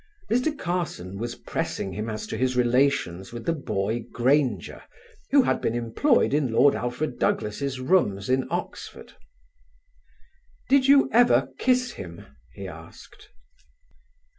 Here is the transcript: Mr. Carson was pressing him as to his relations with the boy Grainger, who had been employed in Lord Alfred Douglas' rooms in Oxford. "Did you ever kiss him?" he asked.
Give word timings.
Mr. 0.31 0.57
Carson 0.57 1.19
was 1.19 1.35
pressing 1.35 1.93
him 1.93 2.09
as 2.09 2.25
to 2.25 2.35
his 2.35 2.57
relations 2.57 3.31
with 3.31 3.45
the 3.45 3.53
boy 3.53 4.03
Grainger, 4.11 4.81
who 5.29 5.43
had 5.43 5.61
been 5.61 5.75
employed 5.75 6.33
in 6.33 6.51
Lord 6.51 6.73
Alfred 6.73 7.19
Douglas' 7.19 7.77
rooms 7.77 8.27
in 8.27 8.47
Oxford. 8.49 9.13
"Did 10.69 10.87
you 10.87 11.07
ever 11.13 11.49
kiss 11.59 11.91
him?" 11.91 12.25
he 12.55 12.67
asked. 12.67 13.29